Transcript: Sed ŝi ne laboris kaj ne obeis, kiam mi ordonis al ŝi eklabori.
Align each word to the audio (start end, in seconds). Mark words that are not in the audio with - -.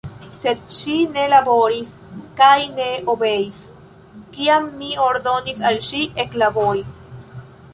Sed 0.43 0.61
ŝi 0.75 0.93
ne 1.17 1.25
laboris 1.33 1.91
kaj 2.39 2.55
ne 2.79 2.87
obeis, 3.13 3.59
kiam 4.39 4.65
mi 4.81 4.91
ordonis 5.05 5.63
al 5.71 5.79
ŝi 5.91 6.01
eklabori. 6.25 6.83